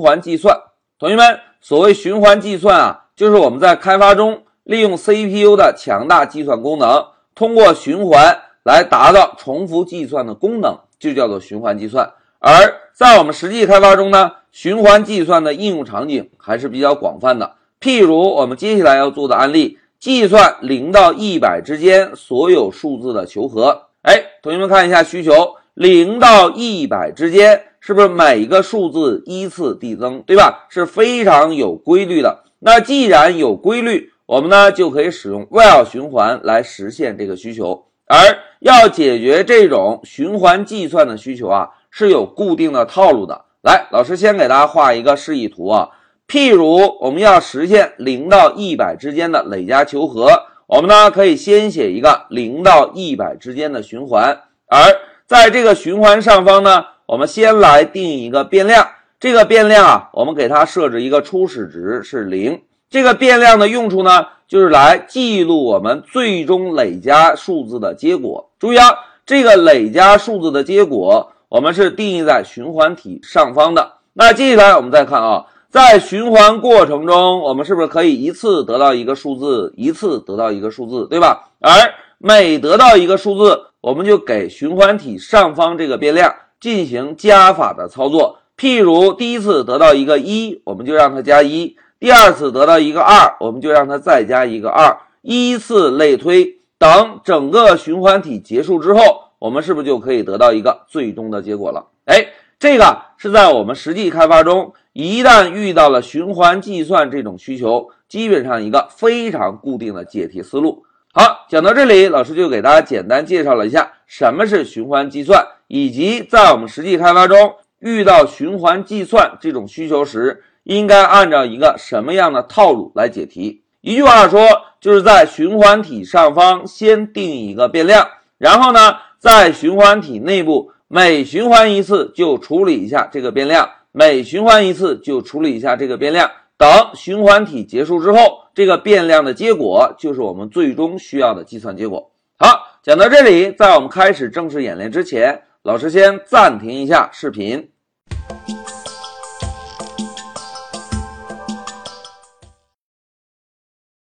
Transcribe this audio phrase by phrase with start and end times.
[0.00, 0.58] 循环计算。
[0.98, 12.10] 同学们，所谓循环计算啊，就是我们在开发中利用 CPU 的强大计算功能，通过循环来达到重复计算的功能，就叫做循环计算。
[12.38, 17.56] 而在我们实际开发中呢，循环计算的应用场景还是比较广泛的。
[17.78, 23.88] 譬如我们接下来要做的案例，计算零到一百之间所有数字的求和。
[24.00, 27.64] 哎，同学们看一下需求，零到一百之间。
[27.80, 30.66] 是不是每一个数字依次递增，对吧？
[30.68, 32.44] 是非常有规律的。
[32.58, 37.86] 那既然有规律，我们呢就可以使用 while 循环来实现这个需求。
[38.06, 38.18] 而
[38.58, 43.46] 要解决这种循环计算的需求啊，是有固定的套路的。
[43.62, 45.88] 来，老师先给大家画一个示意图啊。
[46.28, 50.28] 譬如我们要实现零到一百之间的累加求和，
[50.66, 54.78] 我们呢可以先写一个零到一百之间的循环，而
[55.26, 56.84] 在这个循环上方呢。
[57.10, 58.86] 我们先来定一个变量，
[59.18, 62.62] 这个变量啊，我们给它设置一个初始值是零。
[62.88, 68.48] 这个变量的用处呢，就是来记录我们最终累加数字的结果。
[68.60, 68.90] 注意啊，
[69.26, 73.94] 这个累加数字的结果，我们是定义在循环体上方的。
[74.12, 81.50] 那接下来我们再看啊，在循环过程中，我们是不是可以一次得到一个数字，一次得到一个数字，对吧？
[81.58, 81.72] 而
[82.18, 86.32] 每得到一个数字，我们就给循环体上方这个变量。
[86.60, 96.58] 进行加法的操作，譬如第一次得到一个一，我们就让它加一；第二次得到一个二，我们就让它再加一个二，依次类推。
[96.78, 99.00] 等整个循环体结束之后，
[99.38, 101.86] 我们是不是就可以得到一个最终的结果了？
[102.06, 102.26] 哎，
[102.58, 110.82] 这个是在我们实际开发中，一旦遇到了循环计算这种需求，基本上一个非常固定的解题思路。
[111.12, 115.46] 好，讲到这里，老师就给大家简单介绍了一下什么是循环计算。
[115.72, 123.62] 以及在我们实际开发中遇到循环计算这种需求时，应该按照一个什么样的套路来解题？
[123.80, 124.40] 一句话说，
[124.80, 128.04] 就是在循环体上方先定一个变量，
[128.36, 136.28] 然后呢，在循环体内部每循环一次就处理一下这个变量，每循环一次就处理一下这个变量。
[136.56, 142.10] 等循环体结束之后，这个变量的结果就是我们最终需要的计算结果。
[142.36, 145.42] 好，讲到这里，在我们开始正式演练之前。
[145.62, 147.70] 老师先暂停一下视频。